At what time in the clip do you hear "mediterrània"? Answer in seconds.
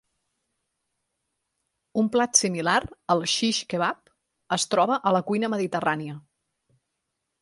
5.57-6.17